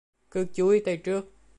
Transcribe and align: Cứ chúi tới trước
Cứ 0.31 0.45
chúi 0.53 0.81
tới 0.85 0.97
trước 0.97 1.31